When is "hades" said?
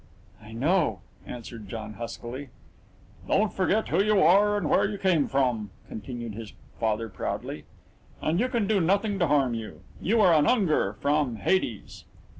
11.35-12.05